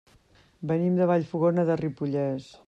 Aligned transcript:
Venim 0.71 0.95
de 1.01 1.09
Vallfogona 1.11 1.67
de 1.69 1.77
Ripollès. 1.85 2.51